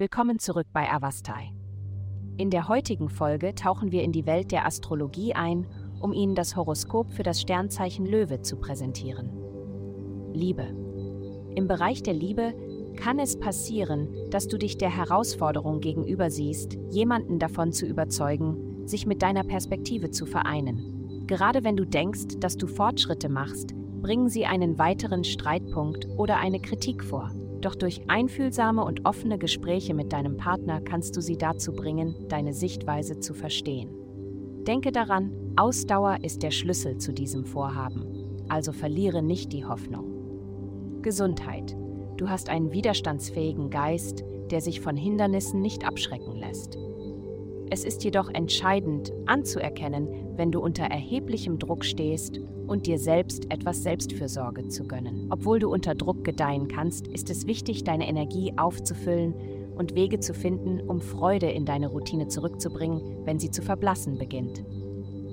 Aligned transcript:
Willkommen 0.00 0.38
zurück 0.38 0.66
bei 0.72 0.90
Avastai. 0.90 1.52
In 2.38 2.48
der 2.48 2.68
heutigen 2.68 3.10
Folge 3.10 3.54
tauchen 3.54 3.92
wir 3.92 4.02
in 4.02 4.12
die 4.12 4.24
Welt 4.24 4.50
der 4.50 4.64
Astrologie 4.64 5.34
ein, 5.34 5.66
um 6.00 6.14
Ihnen 6.14 6.34
das 6.34 6.56
Horoskop 6.56 7.12
für 7.12 7.22
das 7.22 7.42
Sternzeichen 7.42 8.06
Löwe 8.06 8.40
zu 8.40 8.56
präsentieren. 8.56 9.28
Liebe. 10.32 10.74
Im 11.54 11.68
Bereich 11.68 12.02
der 12.02 12.14
Liebe 12.14 12.54
kann 12.96 13.18
es 13.18 13.38
passieren, 13.38 14.08
dass 14.30 14.48
du 14.48 14.56
dich 14.56 14.78
der 14.78 14.88
Herausforderung 14.88 15.80
gegenüber 15.80 16.30
siehst, 16.30 16.78
jemanden 16.88 17.38
davon 17.38 17.70
zu 17.70 17.84
überzeugen, 17.84 18.88
sich 18.88 19.04
mit 19.04 19.20
deiner 19.20 19.44
Perspektive 19.44 20.10
zu 20.10 20.24
vereinen. 20.24 21.26
Gerade 21.26 21.62
wenn 21.62 21.76
du 21.76 21.84
denkst, 21.84 22.38
dass 22.38 22.56
du 22.56 22.68
Fortschritte 22.68 23.28
machst, 23.28 23.74
bringen 24.00 24.30
sie 24.30 24.46
einen 24.46 24.78
weiteren 24.78 25.24
Streitpunkt 25.24 26.08
oder 26.16 26.38
eine 26.38 26.58
Kritik 26.58 27.04
vor. 27.04 27.30
Doch 27.60 27.74
durch 27.74 28.02
einfühlsame 28.08 28.84
und 28.84 29.04
offene 29.04 29.38
Gespräche 29.38 29.94
mit 29.94 30.12
deinem 30.12 30.36
Partner 30.36 30.80
kannst 30.80 31.16
du 31.16 31.20
sie 31.20 31.36
dazu 31.36 31.72
bringen, 31.72 32.14
deine 32.28 32.54
Sichtweise 32.54 33.20
zu 33.20 33.34
verstehen. 33.34 33.90
Denke 34.66 34.92
daran, 34.92 35.32
Ausdauer 35.56 36.18
ist 36.22 36.42
der 36.42 36.50
Schlüssel 36.50 36.98
zu 36.98 37.12
diesem 37.12 37.44
Vorhaben, 37.44 38.06
also 38.48 38.72
verliere 38.72 39.22
nicht 39.22 39.52
die 39.52 39.64
Hoffnung. 39.64 41.00
Gesundheit. 41.02 41.76
Du 42.16 42.28
hast 42.28 42.50
einen 42.50 42.72
widerstandsfähigen 42.72 43.70
Geist, 43.70 44.24
der 44.50 44.60
sich 44.60 44.80
von 44.80 44.96
Hindernissen 44.96 45.60
nicht 45.60 45.86
abschrecken 45.86 46.36
lässt. 46.36 46.78
Es 47.72 47.84
ist 47.84 48.02
jedoch 48.02 48.28
entscheidend 48.28 49.12
anzuerkennen, 49.26 50.08
wenn 50.36 50.50
du 50.50 50.60
unter 50.60 50.84
erheblichem 50.84 51.60
Druck 51.60 51.84
stehst 51.84 52.40
und 52.66 52.86
dir 52.86 52.98
selbst 52.98 53.50
etwas 53.52 53.84
Selbstfürsorge 53.84 54.66
zu 54.66 54.88
gönnen. 54.88 55.28
Obwohl 55.30 55.60
du 55.60 55.70
unter 55.70 55.94
Druck 55.94 56.24
gedeihen 56.24 56.66
kannst, 56.66 57.06
ist 57.06 57.30
es 57.30 57.46
wichtig, 57.46 57.84
deine 57.84 58.08
Energie 58.08 58.52
aufzufüllen 58.56 59.34
und 59.76 59.94
Wege 59.94 60.18
zu 60.18 60.34
finden, 60.34 60.80
um 60.80 61.00
Freude 61.00 61.48
in 61.48 61.64
deine 61.64 61.86
Routine 61.86 62.26
zurückzubringen, 62.26 63.24
wenn 63.24 63.38
sie 63.38 63.52
zu 63.52 63.62
verblassen 63.62 64.18
beginnt. 64.18 64.64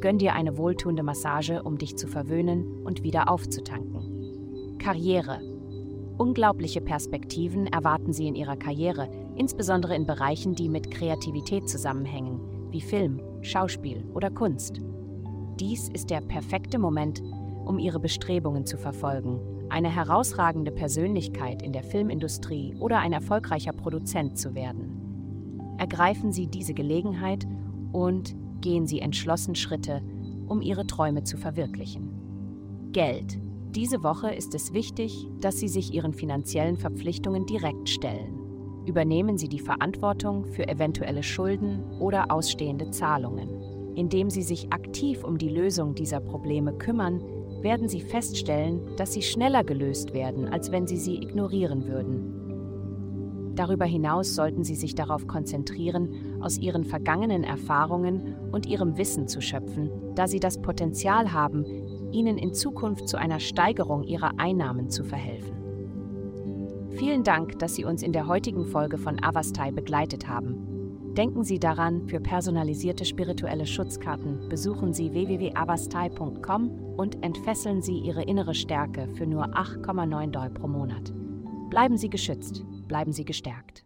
Gönn 0.00 0.16
dir 0.16 0.32
eine 0.32 0.56
wohltuende 0.56 1.02
Massage, 1.02 1.62
um 1.62 1.76
dich 1.76 1.96
zu 1.96 2.08
verwöhnen 2.08 2.82
und 2.84 3.02
wieder 3.02 3.30
aufzutanken. 3.30 4.78
Karriere. 4.78 5.51
Unglaubliche 6.18 6.80
Perspektiven 6.80 7.66
erwarten 7.66 8.12
sie 8.12 8.28
in 8.28 8.34
ihrer 8.34 8.56
Karriere, 8.56 9.08
insbesondere 9.36 9.96
in 9.96 10.06
Bereichen, 10.06 10.54
die 10.54 10.68
mit 10.68 10.90
Kreativität 10.90 11.68
zusammenhängen, 11.68 12.40
wie 12.70 12.80
Film, 12.80 13.20
Schauspiel 13.40 14.04
oder 14.14 14.30
Kunst. 14.30 14.80
Dies 15.58 15.88
ist 15.88 16.10
der 16.10 16.20
perfekte 16.20 16.78
Moment, 16.78 17.22
um 17.64 17.78
ihre 17.78 18.00
Bestrebungen 18.00 18.66
zu 18.66 18.76
verfolgen, 18.76 19.40
eine 19.68 19.88
herausragende 19.88 20.70
Persönlichkeit 20.70 21.62
in 21.62 21.72
der 21.72 21.82
Filmindustrie 21.82 22.74
oder 22.78 22.98
ein 22.98 23.12
erfolgreicher 23.12 23.72
Produzent 23.72 24.38
zu 24.38 24.54
werden. 24.54 25.76
Ergreifen 25.78 26.30
Sie 26.30 26.46
diese 26.46 26.74
Gelegenheit 26.74 27.46
und 27.92 28.36
gehen 28.60 28.86
Sie 28.86 29.00
entschlossen 29.00 29.54
Schritte, 29.54 30.02
um 30.46 30.60
Ihre 30.60 30.86
Träume 30.86 31.24
zu 31.24 31.36
verwirklichen. 31.36 32.10
Geld. 32.92 33.38
Diese 33.74 34.02
Woche 34.02 34.30
ist 34.34 34.54
es 34.54 34.74
wichtig, 34.74 35.26
dass 35.40 35.58
Sie 35.58 35.68
sich 35.68 35.94
Ihren 35.94 36.12
finanziellen 36.12 36.76
Verpflichtungen 36.76 37.46
direkt 37.46 37.88
stellen. 37.88 38.38
Übernehmen 38.84 39.38
Sie 39.38 39.48
die 39.48 39.60
Verantwortung 39.60 40.44
für 40.44 40.68
eventuelle 40.68 41.22
Schulden 41.22 41.82
oder 41.98 42.30
ausstehende 42.30 42.90
Zahlungen. 42.90 43.48
Indem 43.94 44.28
Sie 44.28 44.42
sich 44.42 44.70
aktiv 44.74 45.24
um 45.24 45.38
die 45.38 45.48
Lösung 45.48 45.94
dieser 45.94 46.20
Probleme 46.20 46.74
kümmern, 46.74 47.22
werden 47.62 47.88
Sie 47.88 48.02
feststellen, 48.02 48.94
dass 48.98 49.14
sie 49.14 49.22
schneller 49.22 49.64
gelöst 49.64 50.12
werden, 50.12 50.48
als 50.48 50.70
wenn 50.70 50.86
Sie 50.86 50.98
sie 50.98 51.16
ignorieren 51.16 51.86
würden. 51.86 53.54
Darüber 53.54 53.86
hinaus 53.86 54.34
sollten 54.34 54.64
Sie 54.64 54.74
sich 54.74 54.94
darauf 54.94 55.26
konzentrieren, 55.26 56.40
aus 56.40 56.58
Ihren 56.58 56.84
vergangenen 56.84 57.44
Erfahrungen 57.44 58.34
und 58.50 58.66
Ihrem 58.66 58.98
Wissen 58.98 59.28
zu 59.28 59.40
schöpfen, 59.40 59.90
da 60.14 60.26
Sie 60.26 60.40
das 60.40 60.60
Potenzial 60.60 61.32
haben, 61.32 61.64
Ihnen 62.12 62.38
in 62.38 62.54
Zukunft 62.54 63.08
zu 63.08 63.16
einer 63.16 63.40
Steigerung 63.40 64.04
Ihrer 64.04 64.38
Einnahmen 64.38 64.90
zu 64.90 65.04
verhelfen. 65.04 65.62
Vielen 66.90 67.24
Dank, 67.24 67.58
dass 67.58 67.74
Sie 67.74 67.84
uns 67.84 68.02
in 68.02 68.12
der 68.12 68.26
heutigen 68.26 68.66
Folge 68.66 68.98
von 68.98 69.22
Avastai 69.22 69.70
begleitet 69.70 70.28
haben. 70.28 71.14
Denken 71.16 71.44
Sie 71.44 71.58
daran, 71.58 72.08
für 72.08 72.20
personalisierte 72.20 73.04
spirituelle 73.04 73.66
Schutzkarten 73.66 74.48
besuchen 74.48 74.94
Sie 74.94 75.12
www.avastai.com 75.12 76.70
und 76.96 77.22
entfesseln 77.22 77.82
Sie 77.82 77.98
Ihre 77.98 78.22
innere 78.22 78.54
Stärke 78.54 79.08
für 79.14 79.26
nur 79.26 79.44
8,9 79.54 80.30
Dol 80.30 80.50
pro 80.50 80.68
Monat. 80.68 81.12
Bleiben 81.68 81.96
Sie 81.96 82.08
geschützt, 82.08 82.64
bleiben 82.88 83.12
Sie 83.12 83.24
gestärkt. 83.24 83.84